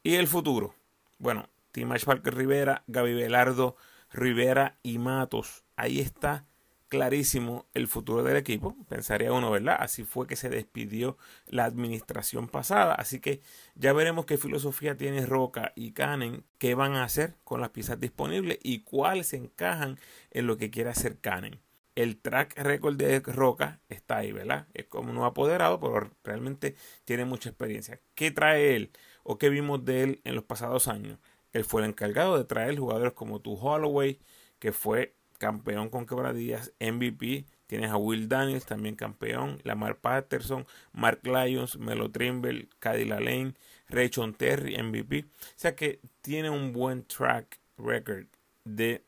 Y 0.03 0.15
el 0.15 0.29
futuro. 0.29 0.75
Bueno, 1.19 1.49
Timash 1.73 2.05
Parker 2.05 2.35
Rivera, 2.35 2.85
Gaby 2.87 3.15
Velardo 3.15 3.77
Rivera 4.13 4.79
y 4.83 4.99
Matos. 4.99 5.65
Ahí 5.77 6.01
está 6.01 6.47
clarísimo 6.95 7.67
el 7.75 7.89
futuro 7.89 8.23
del 8.23 8.37
equipo. 8.37 8.77
Pensaría 8.89 9.33
uno, 9.33 9.51
¿verdad? 9.51 9.77
Así 9.81 10.05
fue 10.05 10.29
que 10.29 10.37
se 10.37 10.49
despidió 10.49 11.19
la 11.49 11.65
administración 11.65 12.47
pasada. 12.47 12.95
Así 12.95 13.19
que 13.19 13.41
ya 13.75 13.93
veremos 13.93 14.27
qué 14.27 14.39
filosofía 14.39 14.97
tiene 14.97 15.27
Roca 15.27 15.73
y 15.75 15.91
Canen, 15.91 16.45
qué 16.59 16.77
van 16.77 16.93
a 16.93 17.03
hacer 17.03 17.35
con 17.43 17.61
las 17.61 17.71
piezas 17.71 17.99
disponibles 17.99 18.61
y 18.63 18.83
cuáles 18.83 19.27
se 19.29 19.37
encajan 19.39 19.99
en 20.31 20.47
lo 20.47 20.57
que 20.57 20.71
quiere 20.71 20.91
hacer 20.91 21.19
Canen. 21.19 21.61
El 21.97 22.17
track 22.17 22.59
record 22.59 22.95
de 22.97 23.19
Roca 23.19 23.81
está 23.89 24.19
ahí, 24.19 24.31
¿verdad? 24.31 24.69
Es 24.73 24.85
como 24.87 25.11
un 25.11 25.19
apoderado, 25.25 25.81
pero 25.81 26.13
realmente 26.23 26.77
tiene 27.05 27.25
mucha 27.25 27.49
experiencia. 27.49 28.01
¿Qué 28.15 28.31
trae 28.31 28.77
él 28.77 28.93
o 29.25 29.37
qué 29.37 29.49
vimos 29.49 29.85
de 29.85 30.03
él 30.05 30.21
en 30.23 30.37
los 30.37 30.45
pasados 30.45 30.87
años? 30.87 31.19
Él 31.53 31.65
fue 31.65 31.83
el 31.83 31.89
encargado 31.89 32.39
de 32.39 32.45
traer 32.45 32.79
jugadores 32.79 33.15
como 33.15 33.41
Tu 33.41 33.55
Holloway, 33.55 34.21
que 34.61 34.71
fue 34.71 35.17
campeón 35.38 35.91
con 35.91 36.07
quebradillas, 36.07 36.73
MVP. 36.81 37.45
Tienes 37.67 37.91
a 37.91 37.97
Will 37.97 38.29
Daniels, 38.29 38.67
también 38.67 38.97
campeón. 38.97 39.61
Lamar 39.64 39.97
Patterson, 39.97 40.67
Mark 40.93 41.21
Lyons, 41.25 41.79
Melo 41.79 42.11
Trimble, 42.11 42.69
Caddy 42.79 43.05
Lane, 43.05 43.55
Raychon 43.88 44.35
Terry, 44.35 44.81
MVP. 44.83 45.25
O 45.25 45.53
sea 45.57 45.75
que 45.75 46.00
tiene 46.21 46.50
un 46.50 46.73
buen 46.73 47.05
track 47.05 47.59
record 47.79 48.26
de 48.64 49.03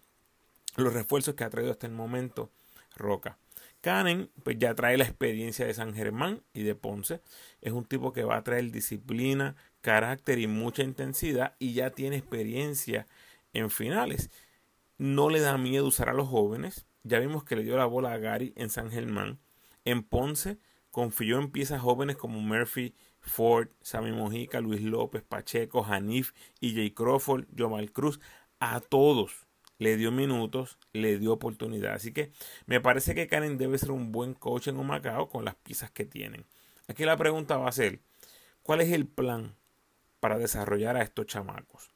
los 0.76 0.92
refuerzos 0.92 1.34
que 1.34 1.44
ha 1.44 1.50
traído 1.50 1.72
hasta 1.72 1.86
el 1.86 1.92
momento 1.92 2.50
Roca. 2.96 3.38
Canen, 3.80 4.30
pues 4.42 4.58
ya 4.58 4.74
trae 4.74 4.96
la 4.96 5.04
experiencia 5.04 5.66
de 5.66 5.74
San 5.74 5.94
Germán 5.94 6.42
y 6.52 6.62
de 6.64 6.74
Ponce. 6.74 7.20
Es 7.60 7.72
un 7.72 7.84
tipo 7.84 8.12
que 8.12 8.24
va 8.24 8.36
a 8.36 8.42
traer 8.42 8.70
disciplina, 8.72 9.54
carácter 9.80 10.38
y 10.38 10.46
mucha 10.46 10.82
intensidad 10.82 11.54
y 11.58 11.74
ya 11.74 11.90
tiene 11.90 12.16
experiencia 12.16 13.06
en 13.52 13.70
finales 13.70 14.30
no 14.98 15.30
le 15.30 15.40
da 15.40 15.58
miedo 15.58 15.86
usar 15.86 16.08
a 16.08 16.14
los 16.14 16.28
jóvenes. 16.28 16.86
Ya 17.02 17.18
vimos 17.18 17.44
que 17.44 17.56
le 17.56 17.62
dio 17.62 17.76
la 17.76 17.86
bola 17.86 18.12
a 18.12 18.18
Gary 18.18 18.52
en 18.56 18.70
San 18.70 18.90
Germán. 18.90 19.38
En 19.84 20.02
Ponce 20.02 20.58
confió 20.90 21.38
en 21.38 21.50
piezas 21.50 21.80
jóvenes 21.80 22.16
como 22.16 22.40
Murphy, 22.40 22.94
Ford, 23.20 23.68
Sammy 23.82 24.12
Mojica, 24.12 24.60
Luis 24.60 24.82
López, 24.82 25.22
Pacheco, 25.22 25.84
Hanif 25.84 26.32
y 26.60 26.74
Jay 26.74 26.90
Crawford, 26.90 27.46
Jomal 27.56 27.92
Cruz. 27.92 28.20
A 28.58 28.80
todos 28.80 29.46
le 29.78 29.96
dio 29.96 30.10
minutos, 30.10 30.78
le 30.92 31.18
dio 31.18 31.32
oportunidad. 31.32 31.94
Así 31.94 32.12
que 32.12 32.32
me 32.66 32.80
parece 32.80 33.14
que 33.14 33.26
Karen 33.26 33.58
debe 33.58 33.78
ser 33.78 33.90
un 33.90 34.12
buen 34.12 34.34
coach 34.34 34.68
en 34.68 34.78
Humacao 34.78 35.28
con 35.28 35.44
las 35.44 35.54
piezas 35.56 35.90
que 35.90 36.04
tienen. 36.04 36.46
Aquí 36.88 37.04
la 37.04 37.16
pregunta 37.16 37.56
va 37.56 37.68
a 37.68 37.72
ser, 37.72 38.00
¿cuál 38.62 38.80
es 38.80 38.92
el 38.92 39.06
plan 39.06 39.54
para 40.20 40.38
desarrollar 40.38 40.96
a 40.96 41.02
estos 41.02 41.26
chamacos? 41.26 41.90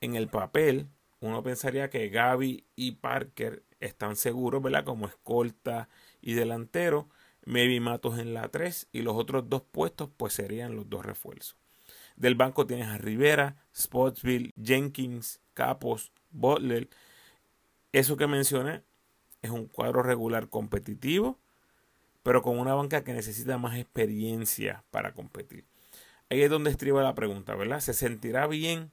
En 0.00 0.16
el 0.16 0.28
papel, 0.28 0.88
uno 1.20 1.42
pensaría 1.42 1.90
que 1.90 2.08
Gaby 2.08 2.64
y 2.76 2.92
Parker 2.92 3.62
están 3.78 4.16
seguros, 4.16 4.62
¿verdad? 4.62 4.84
Como 4.84 5.06
escolta 5.06 5.88
y 6.20 6.34
delantero. 6.34 7.08
Maybe 7.44 7.80
Matos 7.80 8.18
en 8.18 8.34
la 8.34 8.48
3 8.48 8.88
y 8.92 9.02
los 9.02 9.16
otros 9.16 9.48
dos 9.48 9.62
puestos 9.62 10.10
pues 10.16 10.34
serían 10.34 10.76
los 10.76 10.88
dos 10.88 11.04
refuerzos. 11.04 11.56
Del 12.16 12.34
banco 12.34 12.66
tienes 12.66 12.88
a 12.88 12.98
Rivera, 12.98 13.64
Spotsville, 13.74 14.52
Jenkins, 14.62 15.40
Capos, 15.54 16.12
Butler. 16.30 16.88
Eso 17.92 18.16
que 18.16 18.26
mencioné 18.26 18.82
es 19.42 19.50
un 19.50 19.66
cuadro 19.66 20.02
regular 20.02 20.48
competitivo, 20.48 21.38
pero 22.22 22.42
con 22.42 22.58
una 22.58 22.74
banca 22.74 23.04
que 23.04 23.14
necesita 23.14 23.56
más 23.56 23.78
experiencia 23.78 24.84
para 24.90 25.12
competir. 25.12 25.64
Ahí 26.28 26.42
es 26.42 26.50
donde 26.50 26.70
estriba 26.70 27.02
la 27.02 27.14
pregunta, 27.14 27.54
¿verdad? 27.54 27.80
¿Se 27.80 27.94
sentirá 27.94 28.46
bien 28.46 28.90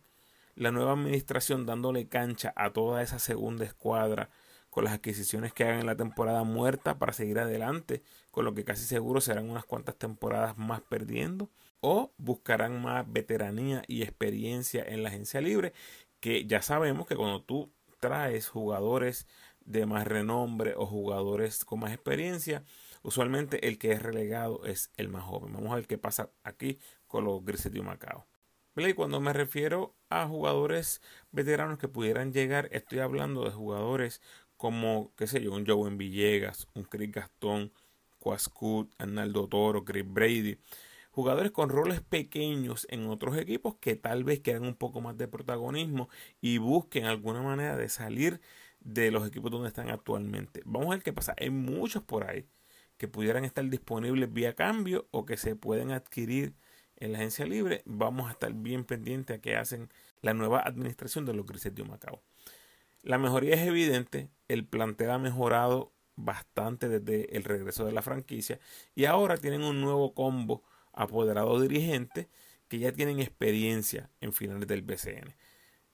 la 0.57 0.71
nueva 0.71 0.93
administración 0.93 1.67
dándole 1.67 2.07
cancha 2.07 2.51
a 2.55 2.71
toda 2.73 3.03
esa 3.03 3.19
segunda 3.19 3.63
escuadra 3.63 4.31
con 4.71 4.85
las 4.85 4.93
adquisiciones 4.93 5.53
que 5.53 5.63
hagan 5.63 5.81
en 5.81 5.85
la 5.85 5.95
temporada 5.95 6.43
muerta 6.43 6.97
para 6.97 7.13
seguir 7.13 7.37
adelante, 7.37 8.01
con 8.31 8.43
lo 8.43 8.55
que 8.55 8.63
casi 8.63 8.83
seguro 8.83 9.21
serán 9.21 9.49
unas 9.49 9.65
cuantas 9.65 9.95
temporadas 9.97 10.57
más 10.57 10.81
perdiendo, 10.81 11.51
o 11.79 12.11
buscarán 12.17 12.81
más 12.81 13.05
veteranía 13.11 13.83
y 13.87 14.01
experiencia 14.01 14.83
en 14.83 15.03
la 15.03 15.09
agencia 15.09 15.41
libre, 15.41 15.73
que 16.19 16.47
ya 16.47 16.63
sabemos 16.63 17.05
que 17.05 17.15
cuando 17.15 17.43
tú 17.43 17.71
traes 17.99 18.49
jugadores 18.49 19.27
de 19.61 19.85
más 19.85 20.07
renombre 20.07 20.73
o 20.75 20.87
jugadores 20.87 21.65
con 21.65 21.81
más 21.81 21.93
experiencia, 21.93 22.63
usualmente 23.03 23.67
el 23.67 23.77
que 23.77 23.91
es 23.91 24.01
relegado 24.01 24.65
es 24.65 24.91
el 24.97 25.09
más 25.09 25.23
joven. 25.23 25.53
Vamos 25.53 25.71
a 25.71 25.75
ver 25.75 25.85
qué 25.85 25.99
pasa 25.99 26.31
aquí 26.43 26.79
con 27.05 27.25
los 27.25 27.45
Grises 27.45 27.71
de 27.71 27.81
Macao. 27.81 28.25
Y 28.85 28.93
cuando 28.93 29.19
me 29.19 29.33
refiero 29.33 29.95
a 30.09 30.27
jugadores 30.27 31.01
veteranos 31.31 31.79
que 31.79 31.87
pudieran 31.87 32.31
llegar, 32.31 32.69
estoy 32.71 32.99
hablando 32.99 33.43
de 33.43 33.49
jugadores 33.49 34.21
como, 34.55 35.13
qué 35.15 35.25
sé 35.25 35.41
yo, 35.41 35.51
un 35.53 35.65
Joe 35.65 35.89
en 35.89 35.97
Villegas, 35.97 36.67
un 36.75 36.83
Chris 36.83 37.11
Gastón, 37.11 37.73
Quascut, 38.19 38.93
Arnaldo 38.99 39.47
Toro, 39.47 39.83
Chris 39.83 40.05
Brady. 40.07 40.59
Jugadores 41.09 41.51
con 41.51 41.69
roles 41.69 42.01
pequeños 42.01 42.85
en 42.89 43.07
otros 43.07 43.35
equipos 43.37 43.75
que 43.79 43.95
tal 43.95 44.23
vez 44.23 44.41
quieran 44.41 44.63
un 44.63 44.75
poco 44.75 45.01
más 45.01 45.17
de 45.17 45.27
protagonismo 45.27 46.07
y 46.39 46.59
busquen 46.59 47.05
alguna 47.05 47.41
manera 47.41 47.75
de 47.77 47.89
salir 47.89 48.39
de 48.79 49.09
los 49.09 49.27
equipos 49.27 49.49
donde 49.49 49.69
están 49.69 49.89
actualmente. 49.89 50.61
Vamos 50.65 50.89
a 50.89 50.91
ver 50.91 51.03
qué 51.03 51.13
pasa. 51.13 51.33
Hay 51.39 51.49
muchos 51.49 52.03
por 52.03 52.29
ahí 52.29 52.47
que 52.97 53.07
pudieran 53.07 53.43
estar 53.43 53.67
disponibles 53.67 54.31
vía 54.31 54.53
cambio 54.55 55.07
o 55.11 55.25
que 55.25 55.37
se 55.37 55.55
pueden 55.55 55.91
adquirir 55.91 56.55
en 56.99 57.11
la 57.11 57.19
agencia 57.19 57.45
libre, 57.45 57.81
vamos 57.85 58.27
a 58.27 58.31
estar 58.31 58.53
bien 58.53 58.83
pendientes 58.83 59.37
a 59.37 59.41
qué 59.41 59.55
hacen 59.55 59.89
la 60.21 60.33
nueva 60.33 60.61
administración 60.61 61.25
de 61.25 61.33
los 61.33 61.45
Grises 61.45 61.73
de 61.73 61.83
Macao. 61.83 62.21
La 63.03 63.17
mejoría 63.17 63.55
es 63.55 63.67
evidente, 63.67 64.29
el 64.47 64.65
plantel 64.65 65.11
ha 65.11 65.19
mejorado 65.19 65.93
bastante 66.15 66.89
desde 66.89 67.35
el 67.37 67.43
regreso 67.43 67.85
de 67.85 67.91
la 67.91 68.01
franquicia 68.01 68.59
y 68.95 69.05
ahora 69.05 69.37
tienen 69.37 69.63
un 69.63 69.81
nuevo 69.81 70.13
combo 70.13 70.63
apoderado 70.91 71.61
dirigente 71.61 72.27
que 72.67 72.79
ya 72.79 72.91
tienen 72.91 73.19
experiencia 73.19 74.09
en 74.19 74.33
finales 74.33 74.67
del 74.67 74.81
BCN. 74.81 75.35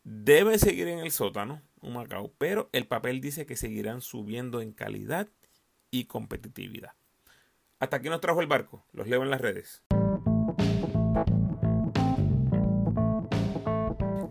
Deben 0.03 0.59
seguir 0.59 0.87
en 0.87 0.99
el 0.99 1.11
sótano, 1.11 1.61
un 1.81 1.93
Macao, 1.93 2.33
pero 2.37 2.69
el 2.71 2.87
papel 2.87 3.21
dice 3.21 3.45
que 3.45 3.55
seguirán 3.55 4.01
subiendo 4.01 4.61
en 4.61 4.71
calidad 4.71 5.27
y 5.91 6.05
competitividad. 6.05 6.93
Hasta 7.79 7.97
aquí 7.97 8.09
nos 8.09 8.21
trajo 8.21 8.41
el 8.41 8.47
barco, 8.47 8.85
los 8.93 9.07
leo 9.07 9.23
en 9.23 9.29
las 9.29 9.41
redes. 9.41 9.83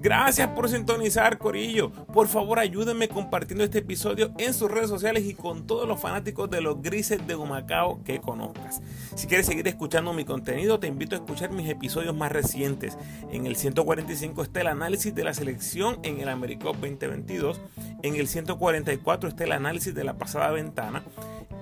Gracias 0.03 0.49
por 0.49 0.69
sintonizar, 0.69 1.39
Corillo. 1.39 1.93
Por 1.93 2.27
favor, 2.27 2.59
ayúdenme 2.59 3.07
compartiendo 3.07 3.63
este 3.63 3.79
episodio 3.79 4.33
en 4.37 4.53
sus 4.53 4.69
redes 4.69 4.89
sociales 4.89 5.25
y 5.25 5.35
con 5.35 5.65
todos 5.65 5.87
los 5.87 6.01
fanáticos 6.01 6.51
de 6.51 6.61
los 6.61 6.83
grises 6.83 7.25
de 7.25 7.37
Humacao 7.37 8.03
que 8.03 8.21
conozcas. 8.21 8.83
Si 9.15 9.29
quieres 9.29 9.47
seguir 9.47 9.69
escuchando 9.69 10.13
mi 10.13 10.25
contenido, 10.25 10.81
te 10.81 10.89
invito 10.89 11.15
a 11.15 11.21
escuchar 11.21 11.53
mis 11.53 11.71
episodios 11.71 12.17
más 12.17 12.33
recientes. 12.33 12.99
En 13.31 13.47
el 13.47 13.55
145 13.55 14.43
está 14.43 14.63
el 14.63 14.67
análisis 14.67 15.15
de 15.15 15.23
la 15.23 15.35
selección 15.35 16.01
en 16.03 16.19
el 16.19 16.29
Americop 16.29 16.75
2022. 16.79 17.61
En 18.03 18.17
el 18.17 18.27
144 18.27 19.29
está 19.29 19.45
el 19.45 19.53
análisis 19.53 19.95
de 19.95 20.03
la 20.03 20.15
pasada 20.15 20.51
ventana. 20.51 21.05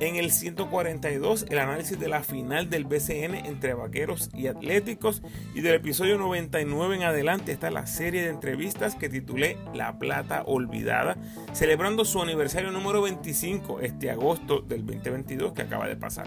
En 0.01 0.17
el 0.17 0.31
142, 0.33 1.45
el 1.51 1.59
análisis 1.59 2.01
de 2.01 2.09
la 2.09 2.23
final 2.23 2.71
del 2.71 2.87
BCN 2.87 3.35
entre 3.35 3.75
vaqueros 3.75 4.31
y 4.33 4.47
atléticos. 4.47 5.21
Y 5.55 5.61
del 5.61 5.75
episodio 5.75 6.17
99 6.17 6.97
en 6.97 7.03
adelante 7.03 7.53
está 7.53 7.71
la 7.71 7.87
serie 7.87 8.23
de 8.23 8.31
entrevistas 8.31 8.95
que 8.95 9.11
titulé 9.11 9.59
La 9.75 9.99
Plata 9.99 10.43
Olvidada, 10.47 11.19
celebrando 11.53 12.07
su 12.07 12.23
aniversario 12.23 12.71
número 12.71 13.03
25 13.03 13.81
este 13.81 14.11
agosto 14.11 14.61
del 14.61 14.87
2022 14.87 15.53
que 15.53 15.63
acaba 15.63 15.87
de 15.87 15.97
pasar. 15.97 16.27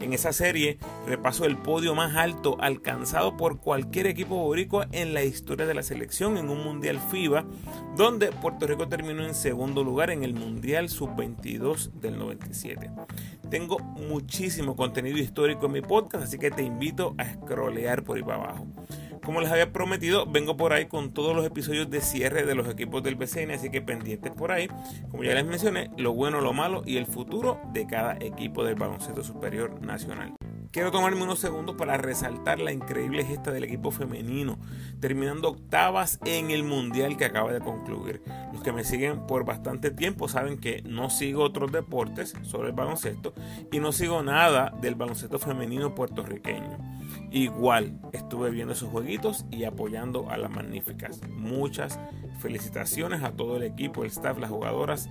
En 0.00 0.14
esa 0.14 0.32
serie 0.32 0.78
repaso 1.06 1.44
el 1.44 1.58
podio 1.58 1.94
más 1.94 2.16
alto 2.16 2.56
alcanzado 2.58 3.36
por 3.36 3.60
cualquier 3.60 4.06
equipo 4.06 4.36
boricua 4.36 4.88
en 4.92 5.12
la 5.12 5.24
historia 5.24 5.66
de 5.66 5.74
la 5.74 5.82
selección 5.82 6.38
en 6.38 6.48
un 6.48 6.64
Mundial 6.64 6.98
FIBA, 7.10 7.44
donde 7.98 8.32
Puerto 8.32 8.66
Rico 8.66 8.88
terminó 8.88 9.26
en 9.26 9.34
segundo 9.34 9.84
lugar 9.84 10.10
en 10.10 10.24
el 10.24 10.32
Mundial 10.32 10.88
Sub-22 10.88 11.90
del 12.00 12.18
97. 12.18 12.90
Tengo 13.50 13.78
muchísimo 13.78 14.76
contenido 14.76 15.18
histórico 15.18 15.66
en 15.66 15.72
mi 15.72 15.80
podcast, 15.80 16.24
así 16.24 16.38
que 16.38 16.50
te 16.50 16.62
invito 16.62 17.14
a 17.18 17.24
scrollear 17.24 18.04
por 18.04 18.16
ahí 18.16 18.22
para 18.22 18.36
abajo. 18.36 18.66
Como 19.24 19.40
les 19.40 19.50
había 19.50 19.72
prometido, 19.72 20.24
vengo 20.26 20.56
por 20.56 20.72
ahí 20.72 20.86
con 20.86 21.12
todos 21.12 21.36
los 21.36 21.44
episodios 21.44 21.90
de 21.90 22.00
cierre 22.00 22.44
de 22.44 22.54
los 22.54 22.68
equipos 22.68 23.02
del 23.02 23.16
BCN, 23.16 23.50
así 23.50 23.70
que 23.70 23.82
pendientes 23.82 24.32
por 24.32 24.50
ahí. 24.50 24.68
Como 25.10 25.24
ya 25.24 25.34
les 25.34 25.44
mencioné, 25.44 25.90
lo 25.96 26.14
bueno, 26.14 26.40
lo 26.40 26.52
malo 26.52 26.82
y 26.86 26.96
el 26.96 27.06
futuro 27.06 27.60
de 27.72 27.86
cada 27.86 28.16
equipo 28.20 28.64
del 28.64 28.76
baloncesto 28.76 29.22
superior 29.22 29.80
nacional. 29.82 30.34
Quiero 30.72 30.92
tomarme 30.92 31.24
unos 31.24 31.40
segundos 31.40 31.74
para 31.74 31.96
resaltar 31.96 32.60
la 32.60 32.70
increíble 32.70 33.24
gesta 33.24 33.50
del 33.50 33.64
equipo 33.64 33.90
femenino, 33.90 34.56
terminando 35.00 35.48
octavas 35.48 36.20
en 36.24 36.52
el 36.52 36.62
mundial 36.62 37.16
que 37.16 37.24
acaba 37.24 37.52
de 37.52 37.58
concluir. 37.58 38.22
Los 38.52 38.62
que 38.62 38.70
me 38.70 38.84
siguen 38.84 39.26
por 39.26 39.44
bastante 39.44 39.90
tiempo 39.90 40.28
saben 40.28 40.58
que 40.60 40.82
no 40.82 41.10
sigo 41.10 41.42
otros 41.42 41.72
deportes 41.72 42.34
sobre 42.42 42.68
el 42.68 42.74
baloncesto 42.76 43.34
y 43.72 43.80
no 43.80 43.90
sigo 43.90 44.22
nada 44.22 44.72
del 44.80 44.94
baloncesto 44.94 45.40
femenino 45.40 45.96
puertorriqueño. 45.96 46.78
Igual 47.32 47.98
estuve 48.12 48.50
viendo 48.50 48.74
esos 48.74 48.90
jueguitos 48.90 49.46
y 49.50 49.64
apoyando 49.64 50.30
a 50.30 50.36
las 50.36 50.52
magníficas. 50.52 51.20
Muchas 51.30 51.98
felicitaciones 52.38 53.24
a 53.24 53.32
todo 53.32 53.56
el 53.56 53.64
equipo, 53.64 54.04
el 54.04 54.10
staff, 54.10 54.38
las 54.38 54.50
jugadoras 54.50 55.08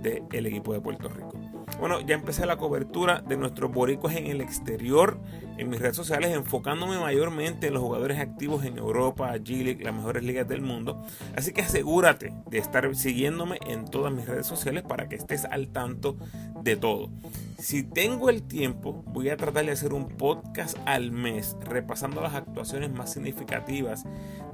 del 0.00 0.46
equipo 0.46 0.72
de 0.72 0.80
Puerto 0.80 1.08
Rico. 1.08 1.41
Bueno, 1.82 2.00
ya 2.00 2.14
empecé 2.14 2.46
la 2.46 2.58
cobertura 2.58 3.22
de 3.26 3.36
nuestros 3.36 3.72
boricuas 3.72 4.14
en 4.14 4.28
el 4.28 4.40
exterior 4.40 5.18
en 5.58 5.68
mis 5.68 5.80
redes 5.80 5.96
sociales, 5.96 6.30
enfocándome 6.30 6.96
mayormente 6.96 7.66
en 7.66 7.74
los 7.74 7.82
jugadores 7.82 8.20
activos 8.20 8.64
en 8.64 8.78
Europa, 8.78 9.34
G-League, 9.34 9.82
las 9.82 9.92
mejores 9.92 10.22
ligas 10.22 10.46
del 10.46 10.60
mundo. 10.60 11.04
Así 11.34 11.52
que 11.52 11.62
asegúrate 11.62 12.32
de 12.48 12.58
estar 12.58 12.94
siguiéndome 12.94 13.58
en 13.66 13.84
todas 13.86 14.12
mis 14.12 14.28
redes 14.28 14.46
sociales 14.46 14.84
para 14.84 15.08
que 15.08 15.16
estés 15.16 15.44
al 15.44 15.70
tanto 15.70 16.16
de 16.62 16.76
todo. 16.76 17.10
Si 17.58 17.82
tengo 17.82 18.30
el 18.30 18.44
tiempo, 18.44 19.02
voy 19.08 19.30
a 19.30 19.36
tratar 19.36 19.64
de 19.64 19.72
hacer 19.72 19.92
un 19.92 20.06
podcast 20.06 20.78
al 20.84 21.10
mes 21.10 21.56
repasando 21.62 22.20
las 22.20 22.36
actuaciones 22.36 22.92
más 22.92 23.12
significativas 23.12 24.04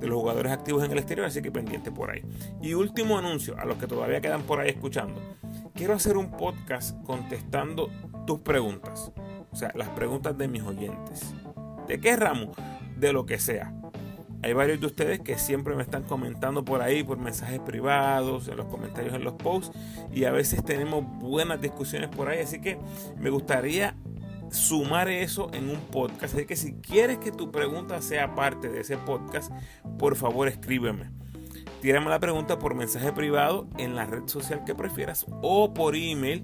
de 0.00 0.06
los 0.06 0.18
jugadores 0.18 0.50
activos 0.50 0.82
en 0.82 0.92
el 0.92 0.98
exterior, 0.98 1.26
así 1.26 1.42
que 1.42 1.52
pendiente 1.52 1.90
por 1.90 2.10
ahí. 2.10 2.22
Y 2.62 2.72
último 2.72 3.18
anuncio 3.18 3.54
a 3.58 3.66
los 3.66 3.76
que 3.76 3.86
todavía 3.86 4.22
quedan 4.22 4.44
por 4.44 4.60
ahí 4.60 4.70
escuchando 4.70 5.20
quiero 5.78 5.94
hacer 5.94 6.16
un 6.16 6.32
podcast 6.32 7.00
contestando 7.04 7.88
tus 8.26 8.40
preguntas. 8.40 9.12
O 9.52 9.56
sea, 9.56 9.70
las 9.76 9.88
preguntas 9.90 10.36
de 10.36 10.48
mis 10.48 10.64
oyentes. 10.64 11.32
¿De 11.86 12.00
qué 12.00 12.16
ramo? 12.16 12.52
De 12.96 13.12
lo 13.12 13.26
que 13.26 13.38
sea. 13.38 13.72
Hay 14.42 14.54
varios 14.54 14.80
de 14.80 14.86
ustedes 14.86 15.20
que 15.20 15.38
siempre 15.38 15.76
me 15.76 15.84
están 15.84 16.02
comentando 16.02 16.64
por 16.64 16.82
ahí, 16.82 17.04
por 17.04 17.18
mensajes 17.18 17.60
privados, 17.60 18.48
en 18.48 18.56
los 18.56 18.66
comentarios 18.66 19.14
en 19.14 19.22
los 19.22 19.34
posts, 19.34 19.70
y 20.12 20.24
a 20.24 20.32
veces 20.32 20.64
tenemos 20.64 21.04
buenas 21.20 21.60
discusiones 21.60 22.08
por 22.08 22.28
ahí, 22.28 22.40
así 22.40 22.60
que 22.60 22.76
me 23.16 23.30
gustaría 23.30 23.94
sumar 24.50 25.08
eso 25.08 25.48
en 25.52 25.70
un 25.70 25.78
podcast. 25.78 26.34
Así 26.34 26.44
que 26.44 26.56
si 26.56 26.74
quieres 26.74 27.18
que 27.18 27.30
tu 27.30 27.52
pregunta 27.52 28.02
sea 28.02 28.34
parte 28.34 28.68
de 28.68 28.80
ese 28.80 28.96
podcast, 28.96 29.52
por 29.96 30.16
favor 30.16 30.48
escríbeme. 30.48 31.10
Tírame 31.80 32.10
la 32.10 32.18
pregunta 32.18 32.58
por 32.58 32.74
mensaje 32.74 33.12
privado 33.12 33.68
en 33.78 33.94
la 33.94 34.04
red 34.04 34.26
social 34.26 34.64
que 34.64 34.74
prefieras 34.74 35.26
o 35.42 35.72
por 35.72 35.94
email. 35.94 36.42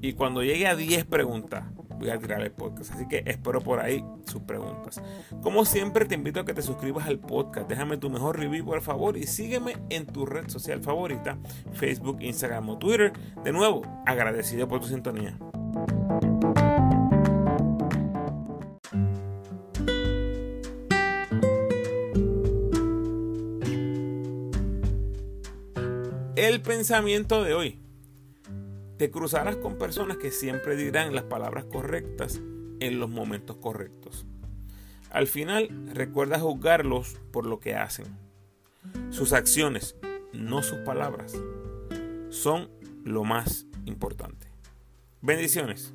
Y 0.00 0.12
cuando 0.12 0.42
llegue 0.42 0.66
a 0.66 0.76
10 0.76 1.06
preguntas, 1.06 1.64
voy 1.98 2.10
a 2.10 2.18
tirar 2.18 2.42
el 2.42 2.52
podcast. 2.52 2.92
Así 2.92 3.08
que 3.08 3.22
espero 3.26 3.62
por 3.62 3.80
ahí 3.80 4.04
sus 4.26 4.42
preguntas. 4.42 5.02
Como 5.42 5.64
siempre, 5.64 6.04
te 6.04 6.14
invito 6.14 6.40
a 6.40 6.44
que 6.44 6.52
te 6.52 6.60
suscribas 6.60 7.06
al 7.06 7.18
podcast. 7.18 7.68
Déjame 7.68 7.96
tu 7.96 8.10
mejor 8.10 8.38
review, 8.38 8.66
por 8.66 8.82
favor. 8.82 9.16
Y 9.16 9.26
sígueme 9.26 9.76
en 9.88 10.06
tu 10.06 10.26
red 10.26 10.48
social 10.48 10.82
favorita: 10.82 11.38
Facebook, 11.72 12.18
Instagram 12.20 12.68
o 12.68 12.78
Twitter. 12.78 13.12
De 13.42 13.52
nuevo, 13.52 13.82
agradecido 14.04 14.68
por 14.68 14.80
tu 14.80 14.88
sintonía. 14.88 15.38
Pensamiento 26.64 27.44
de 27.44 27.54
hoy. 27.54 27.78
Te 28.96 29.10
cruzarás 29.10 29.56
con 29.56 29.76
personas 29.76 30.16
que 30.16 30.30
siempre 30.30 30.76
dirán 30.76 31.14
las 31.14 31.24
palabras 31.24 31.66
correctas 31.66 32.40
en 32.80 32.98
los 32.98 33.10
momentos 33.10 33.56
correctos. 33.58 34.26
Al 35.10 35.26
final, 35.28 35.68
recuerda 35.92 36.40
juzgarlos 36.40 37.16
por 37.30 37.46
lo 37.46 37.60
que 37.60 37.76
hacen. 37.76 38.06
Sus 39.10 39.32
acciones, 39.32 39.96
no 40.32 40.62
sus 40.62 40.78
palabras, 40.78 41.34
son 42.30 42.70
lo 43.04 43.24
más 43.24 43.66
importante. 43.84 44.48
Bendiciones. 45.20 45.92